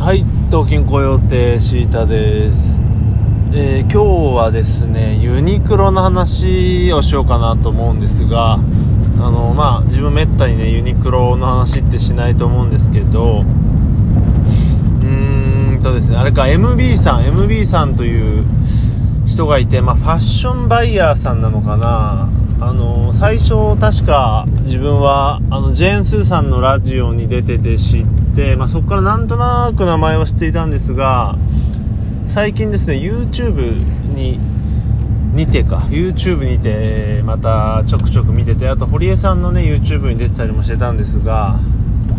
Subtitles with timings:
[0.00, 2.80] はい東京雇用亭シータです、
[3.52, 8.58] えー今日はですねユニクロの話をしようかなと思うんですがあ
[9.30, 18.46] のまあ自分めったにねユニクロの話ってしないと思うんですけどうーんとですねあれか MB さん MB さんという
[19.26, 22.30] 人がいて、まあ、ファッションバイヤーさんなのかな
[22.60, 28.06] あの最初確か自分はあのジェーン・スーさんのラジオに出てて知っ
[28.36, 31.36] て、まあ、そこからなんとなく名前は知っていたんですが
[32.26, 33.72] 最近ですね YouTube
[34.14, 34.38] に
[35.34, 41.58] にてか YouTube にてまたちょくちょく見ててあと堀江さんのね YouTube に出てたりもしてたんですが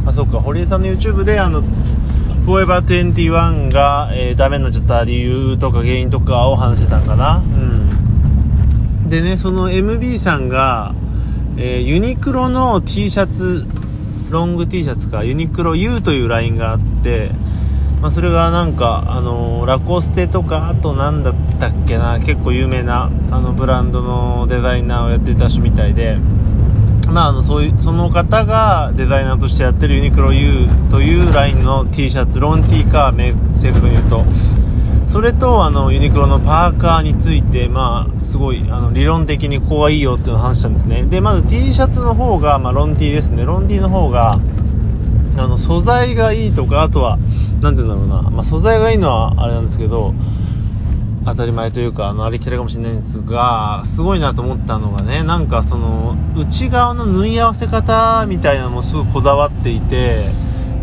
[0.05, 1.61] あそっか堀江さんの YouTube であの
[2.45, 7.37] Forever21 が、えーダメになっちゃった理由とか原因とかを話してたんかな。
[7.37, 7.80] うん。
[9.11, 10.95] でねその MB さんが、
[11.57, 13.65] えーユニクロの T シャツ
[14.29, 17.31] ロング T シャツかユニクロ U というラインがあって
[18.01, 26.17] まあ、それがなんか、あのーラコステとかあと何だったっけな結構有名なあのブランドのデザイナーをやってた人みたいで
[27.11, 34.23] まあ、あのそういうその方がデザイナーとしてやってるユニクロ U というラインの T シャツロン T かめ正確に言うと。
[35.11, 41.03] それとあのユニクロのパーカーについて、まあ、すごいあの理論的にここがいいよっていうのを話したんですね。
[41.03, 43.43] でまず T シャツの方が、まあ、ロン T ですね。
[43.43, 44.39] ロン T の方が
[45.37, 47.17] あの素材がいいとかあとは
[47.61, 50.13] 何て言うんだろうな、まあ、素材がいいのはあれなんですけど
[51.25, 60.21] 当たり前というかあのありきたりかもしれないんですがすごいなと思ったのがねなんかその内側の縫い合わせ方みたいなのもすごいこだわっていて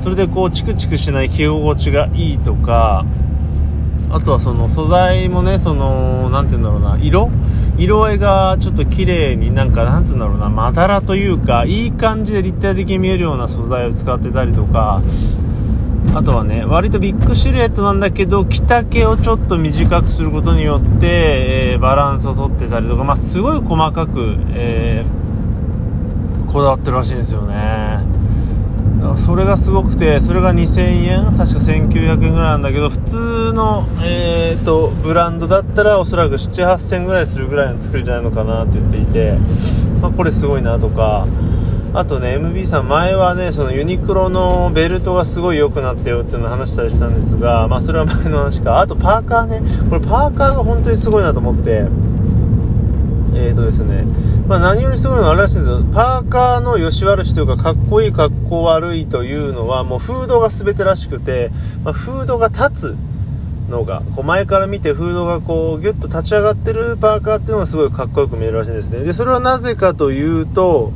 [0.02, 3.06] それでこうチクチクしない着心地がいいとか
[4.10, 7.30] あとはその素材もねその何て言うんだろうな色？
[7.78, 15.02] 色合いがちょっと綺麗になんかなんつうんだろうなまだらというかいい感じで立体的に見えるような素材を使ってたりとか
[16.14, 25.28] あとはね割とビッグシルエットなんだけど着丈をちょっと短くすることによって、えーバランスをとってたりとか、まあ、すごい細かく、えー
[26.50, 28.17] こだわってるらしいんですよね。
[29.18, 39.36] それがすごくてそれが2000円確か1900円ぐらいなんだけど普通の、えー、とブランドだったらおそらく78000円ぐらいするぐらいの作りじゃないのかなって言っていて、
[40.00, 41.26] まあ、これすごいなとか
[41.94, 48.80] あとね MB さん前はねそのユニクロのベルトがすごい良くなったよっていうのを話したりしたんですがまあそれは前の話か。
[48.80, 51.86] あとパーカーねこれパーカーが本当にすごいなと思って。
[53.38, 54.04] えーとですね、
[54.48, 61.50] まあ、何よりすごいのはあれらしいんですけどパーカーの良し悪しというかかっこいいかっこ悪いというのはもうフードが全てらしくて、
[61.84, 62.96] まあ、フードが立つ
[63.70, 69.04] のがこう前から見てフードがこうギュッと立ち上がってるパーカーっていうのがすごいかっこよく見えるらしいんですね。
[69.04, 70.92] でそれはなぜかというと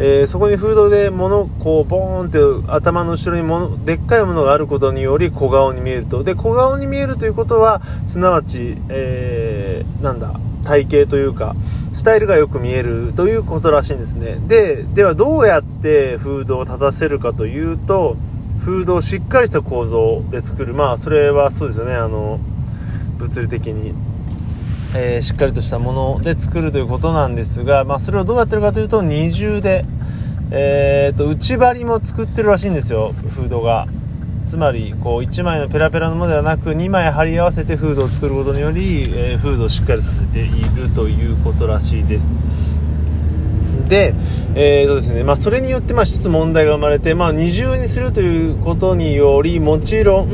[0.00, 6.22] えーそこにフードで物こうボーンって頭の後ろに物でっかいものがあることにより小顔に見えると。
[6.22, 11.56] で小顔に見えるということはすなわち、えーなんだ体型というか
[11.92, 14.38] スタイルがよく見えるということらしいんですね。
[14.46, 18.16] でではどうやってフードを立たせるかというと
[18.60, 20.74] フードをしっかりした構造で作る。
[20.74, 21.94] まあそれはそうですよね。
[21.94, 22.38] あの
[23.18, 23.94] 物理的に。
[24.94, 29.84] えーしっかりとしたもので作るということなんですが、まあ、それをどうやってるかというと二重で、
[30.50, 33.86] えー、と内張りも作ってるらしいんですよフードが。
[34.46, 42.40] つまりこう1枚のペラペラのものではなく2枚貼り合わせてフードを作ることにより、えーフードをしっかりさせているということらしいです。
[43.90, 44.14] で、
[44.54, 50.30] えーとですねまあ、それによってまあ一つ問題が生まれて、まあ、二重にするということによりもちろん、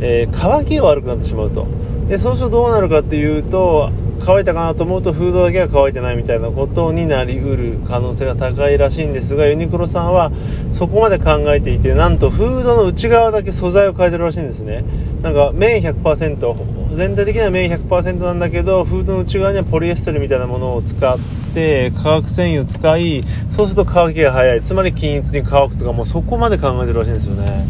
[0.00, 1.68] えー乾きが悪くなってしまうと。
[2.08, 10.32] でそうするとどうなるかっていうと乾いたかなと思うとフードだけが乾いてないみたいなことになりうる可能性が高いらしいんですがユニクロさんは
[10.72, 14.84] そこまで考えていてなんとフードの内側だけ素材を変えてるらしいんですね。
[15.22, 21.18] なんか綿100%全体的には綿100%なんだけどフードの内側にはポリエステルみたいなものを使っ
[21.54, 24.62] て化学繊維を使いそうすると乾きが早い。
[24.62, 27.66] つまり均一に乾くとかもうそこまで考えてるらしいんですよね。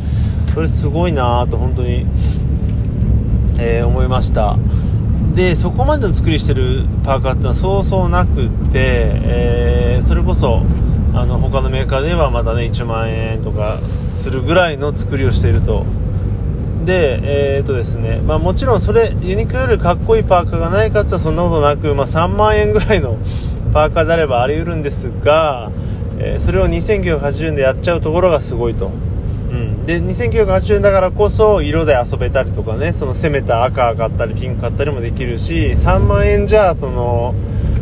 [0.54, 2.06] それすごいなぁと本当に。
[3.58, 4.56] えー思いました。
[5.34, 10.62] でそこまでの作りしてるパーカーっていうのはそうそうなくって、えーそれこそ
[11.14, 13.78] あの他のメーカーではまだね1万円とか
[14.14, 15.84] するぐらいの作りをしていると。
[16.84, 17.20] で
[17.56, 23.18] えーとですねまあ、もちろんそれユニクロよりかっこいいパーカーがないかつはそんなことなく、まあ、3万円ぐらいの
[23.74, 25.70] パーカーであればあり得るんですが、
[26.18, 28.90] えーそれを2980円でやっちゃうところがすごいと。
[29.50, 37.34] うん、で2980円だからこそ色で遊べたりとかねその攻めた赤買ったりピンク買ったりもできるし3万円じゃその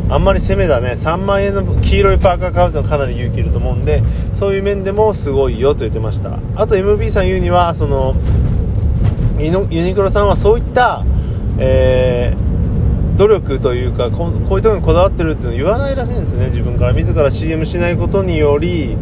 [0.09, 4.01] あんまり攻めだね3万円の黄色いパーカー買うのはかなり勇気いると思うんで
[4.35, 6.39] そういう面でもすごいよと言ってました。
[6.55, 8.15] あと MB さん言うにはその
[9.37, 11.03] ユニクロさんはそういった、
[11.59, 16.93] えー、努力というかこういうところにこだわってるっていうのを言わないらしいんですね自分から。
[16.93, 18.95] 自ら CM しないことにより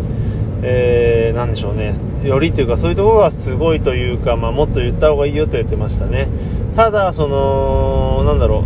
[0.62, 1.94] えー、でしょうね。
[2.24, 6.28] よりというかそういうところがすごいというか、まあ、もっと言った方がいいよと言ってましたね。
[6.76, 8.64] ただそのなんだろう。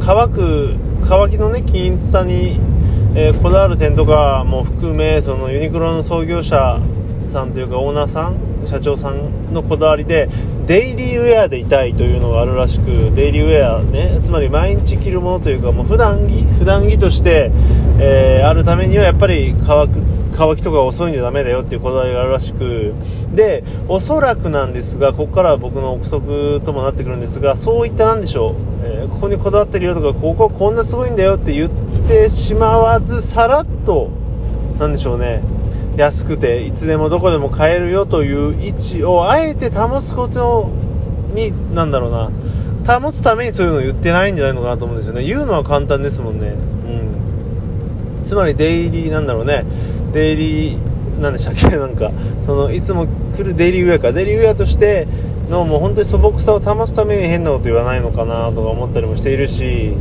[0.00, 0.74] 乾く
[1.06, 2.58] 乾きのね均一さに、
[3.14, 6.80] えー、こだわる点とかも含めそのユニクロの創業者
[7.28, 8.36] さんというかオーナーさん
[8.66, 10.28] 社長さんのこだわりで
[10.66, 17.52] デイリーウェアでいたいというのがあるらしくデイリーウェアねつまり毎日着るものというかもう普段着普段着として、
[18.00, 20.02] えー、あるためにはやっぱり乾く
[20.36, 22.94] 乾きとか遅いんじゃダメだよっていうこだわりがあるらしく
[23.32, 28.54] でおそらくなんですがここからは僕の憶測ともなってくるんですがそういったなんでしょう、
[28.84, 31.70] えー、ここにこだわってるよとかこここんなすごいんだよって言っ
[32.08, 34.10] てしまわずさらっと
[34.78, 35.42] なんでしょうね
[35.96, 40.70] 安くていつでもどこでも買えるよという位置をあえて保つこと
[41.34, 42.30] になんだろうな。
[43.00, 45.24] 保つためにそういうのを言ってないんじゃないのかなと思うんですよね。
[45.24, 46.48] 言うのは簡単ですもんね。
[48.18, 48.24] うん。
[48.24, 49.64] つまりデイリーなんだろうね。
[50.12, 51.76] デイリーなんでしたっけ？
[51.76, 52.12] なんか。
[52.44, 54.12] そのいつも来るデイリーウェアか。
[54.12, 55.08] デイリーウェアとして
[55.48, 59.94] のもう本当に素朴さを保つために変なこと言わないのかなとか思ったりもしているし。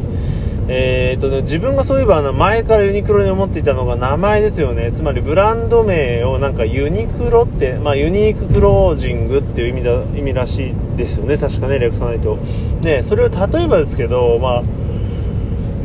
[0.68, 4.92] えーとね、自分がそういえばあの前からユニクロに思っていたのが名前ですよね。
[4.92, 11.38] つまりブランド名をなんかユニクロって、まあ、ユニーククロージングっていう意味だ意味らしいですよね。
[11.38, 12.38] 確かね略さないと。
[12.84, 14.64] ねそれを例えばですけどまあ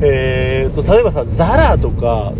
[0.00, 2.32] えーと例えばさザラとか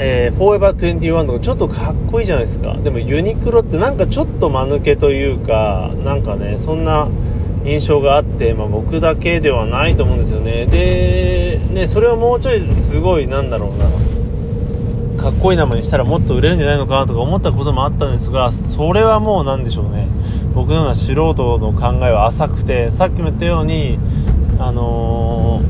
[0.00, 2.74] えー、フォーエバー21とかちょっとかっこいいじゃないですか。
[2.74, 7.08] でもユニクロってなんかちょっと間抜けというかなんかねそんな
[7.64, 10.66] 印象があって、まあ、僕だけではないと思うんですよね。
[10.66, 13.88] でねそれをもうちょいすごいなんだろうな。
[15.22, 20.06] かっこいい名前にしたらもっと売れるんじゃないのかなとか思ったこともあったんですがそれはもう何でしょうね。
[20.54, 23.98] 僕のような素人の考えは浅くてさっきも言ったように
[24.58, 25.60] あの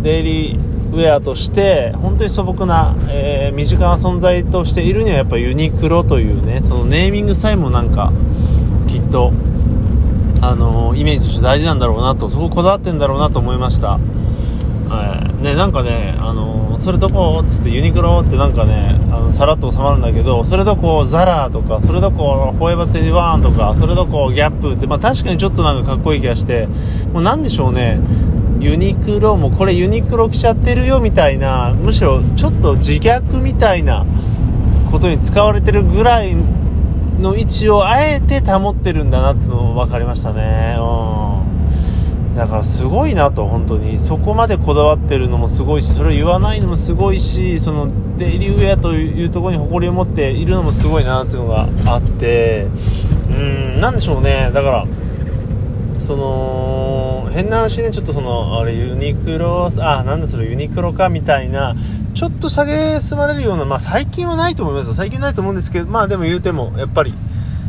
[0.00, 8.12] ー、デイリーウェアとして本当に素朴な、えー、身近な存在としているにはやっぱユニクロというねそのネーミングさえもなんか
[8.88, 9.32] きっと
[10.40, 13.98] あのイメージとして大事なんだろうなとそここだわってんだろうなと思いました、
[14.86, 26.66] えー、ねなんかねあのそれどこっつってユニクロってなんかねあのさらっと収まるんだけどそれどこ ZARA とかそれどこフォーエバーティワンとかそれどこ GAP ってまあ確かにちょっとなんかかっこいい気がして
[27.12, 27.98] もうなんでしょうね。
[28.60, 34.04] ユニクロもこれユニクロ着ちゃってるよみたいなむしろちょっと自虐みたいな
[34.90, 36.34] ことに使われてるぐらい
[37.18, 40.76] の位置をあえて保ってるんだなっていうの分かりましたね。
[40.78, 42.36] うん。
[42.36, 43.98] だからすごいなと本当に。
[43.98, 52.66] そこまでこだわってるのもすごいしそれを言わないのもすごいしそのデイリーウェアというところに誇りを持っているのもすごいなっていうのがあって
[53.30, 53.80] うん。
[53.80, 54.50] 何でしょうね。
[54.54, 54.86] だから
[55.98, 61.76] その変な話ねちょっとそのあれユニクロあなんだそれユニクロかみたいな
[62.14, 64.94] ちょっと下げすまれるような、まあ、最近はないと思いますよ。
[64.94, 67.14] 最近ないと思うんですけどまあでも言うてもやっぱり、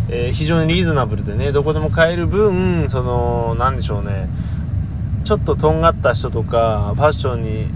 [0.09, 4.29] えー、非常にリーズナブルでねどこでも買える分そのなんでしょうね。
[5.23, 7.67] ちょっととんがった人とかファッションに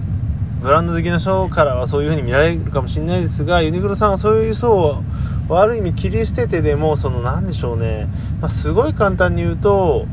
[0.62, 5.04] ブランド好きな人からはそういう風に見られるかもしれないですがユニクロさんはそういう層を
[5.50, 8.08] 悪い意味切り捨ててでもその何でしょうね、
[8.40, 10.08] まあ、すごい簡単に言うと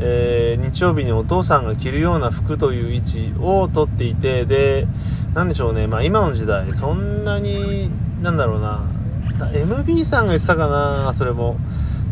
[0.00, 4.86] えー、日曜日にお父さんが着るような服という位置をとっていてで
[5.34, 7.90] 何でしょうね、まあ、今の時代そんなに
[8.22, 8.82] なんだろうな。
[9.38, 11.56] MB さんが言ってたかなそれも。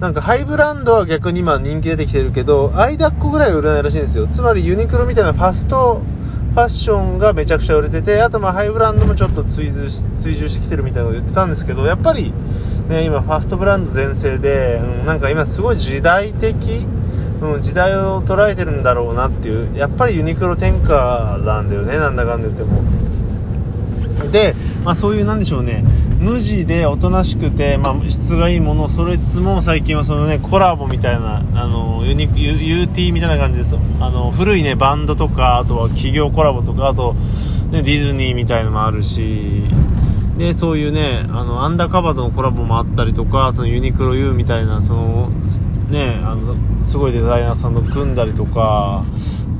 [0.01, 4.27] なんかハイブランドは逆に今人気出てきてるけど間っこぐらい売れないらしいんですよ。
[4.27, 6.03] つまりユニクロみたいなファスト
[6.57, 12.33] ファッションがめちゃくちゃ売れててあとまあハイブランドもちょっと追随追従してきてるみたいなこと言ってたんですけどやっぱり
[12.89, 16.87] ね今ファストブランド全盛で、うん、なんか今すごい時代的
[17.41, 22.83] うん、時代を捉えてるんだろうなっていうやっぱりユニクロ天下なんだよねなんだかんだ言っても。
[24.31, 25.85] で、まあ、そういうなんでしょうね
[26.19, 33.75] 無地でおとなしくて、まあ、質がいいものを揃えつつも最近はそのねコラボみたいなあのユニ UT みたいな感じです。
[34.01, 37.15] あの古いねバンドとかあとは企業コラボとかあと、
[37.71, 39.65] ね、ディズニーみたいのもあるし
[40.39, 45.31] でそういうねあのアンダーカバーとのコラボもあったりとかそのユニクロ U みたいなその
[45.89, 49.05] ねあのすごいデザイナーさんと組んだりとか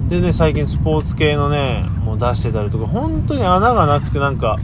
[0.09, 4.57] でね最近スポーツ系のねもう出してたりとか本当に穴がなくてなんか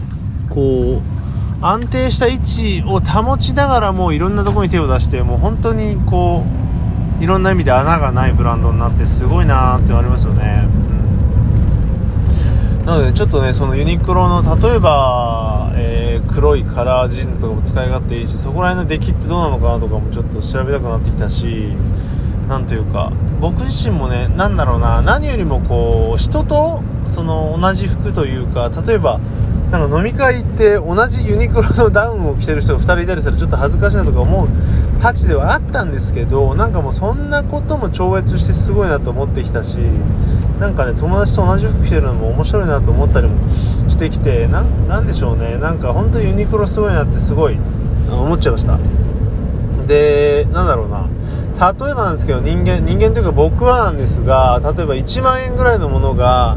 [0.48, 6.44] こう安定した位置を保ちながらもういろんなとこに手を出してもう本当にこ
[7.20, 10.64] ういろんな意味で穴がないブランドになってすごいなって思いますよね、
[12.80, 21.74] うん、なのでちょっとねそのユニクロの例えば、えー、黒いカラージーンズとかも使い勝手いいしそこら辺の出来ってどうなのかなとかもちょっと調べたくなってきたし
[22.48, 29.20] なんというか僕自身もね何だろうな何よりもこう人とその同じ服というか例えば
[29.70, 34.48] なんか飲み会行って同じユニクロのダウンを着てる人が2人いたりしたらちょっと恥ずかしいなとか思う
[35.00, 39.78] たちではあったんですけどなんかもうそんなことも超越してすごいなと思ってきたし
[40.60, 43.34] なんかね友達と同じ服着てるのも面白いなと思ったりも
[44.02, 44.62] してきてな
[45.00, 45.58] んでしょうね。
[45.58, 47.56] なんか本当にユニクロすごいなってすごい
[48.10, 48.76] 思っちゃいました。
[49.86, 51.08] でなんだろうな。
[51.54, 56.56] 例えばなんですけど人間人間というか僕はなんですが例えば1万円ぐらいのものが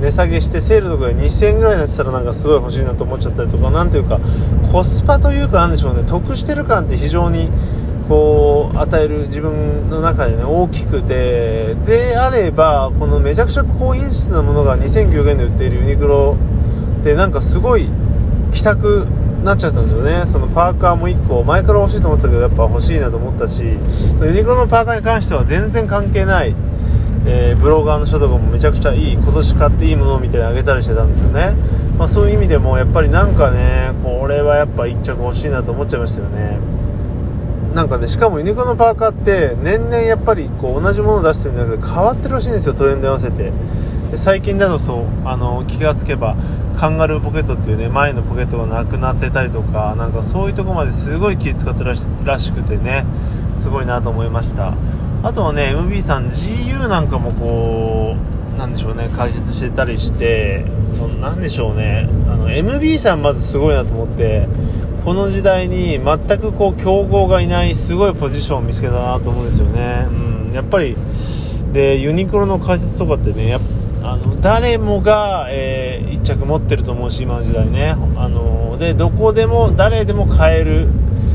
[0.00, 4.20] 値下げしてセールとかで2000円ぐらいになってたらなんかすごい欲しいなと思っちゃったりとか何ていうか
[4.70, 6.04] コスパというかなんでしょうね。
[6.06, 7.48] 得してる感って非常に
[8.08, 16.36] こう与える自分の中でね大きくてであればこのめちゃくちゃ高品質なものが2900円で売っているユニクロ
[17.02, 17.88] ってなんかすごい
[18.52, 19.06] 帰宅
[19.44, 20.24] なっちゃったんですよね。
[20.26, 23.76] そのパーカーも1個前から欲しいと思ったけどやっぱ欲しいなと思ったしユ
[24.32, 26.54] ニクロのパーカーに関しては全然関係ない
[27.24, 31.54] えー、ブロガーの人とかもめちゃくちゃいい今年買っていいものみたいにあげたりしてたんですよね、
[31.96, 36.58] まあ、そういう意味でもやっぱりなんかねこれはやっぱ1着欲しいなと思っちゃいましたよね。
[37.74, 43.52] なんかねしかもユニクロのパーカーって年々やっぱりこう同じものを出してるんだけど変わってるらしいんですよトレンドに合わせて。
[44.12, 46.36] で最近だとそうあの気がつけば
[46.76, 53.06] カンガルーポケットっていうね前のポケットがなくなってたりとかなんかそういうとこまですごい気使ってるらしくてね
[53.56, 54.74] すごいなと思いました。
[55.22, 58.16] あとはね MB さん GU なんかもこ
[58.54, 64.46] うなんでしょうね解説してたりしてそのなんでしょうねあの MB さんまずすごいなと思って
[65.04, 70.96] この時代に全くこう競合がいないすごいポジションを見つけたなと思うんですよね、うん、やっぱり
[71.72, 73.58] でユニクロの解説とかってねや
[74.04, 77.96] あの誰もが、えー、1着持ってると思うし今の時代ね。
[78.16, 80.88] あのでどこでも誰でも買える